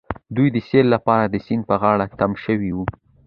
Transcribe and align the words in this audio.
دوی 0.35 0.47
د 0.55 0.57
سيل 0.67 0.85
لپاره 0.95 1.25
د 1.27 1.35
سيند 1.45 1.63
په 1.69 1.75
غاړه 1.81 2.05
تم 2.19 2.31
شوي 2.43 2.71
وو. 2.73 2.85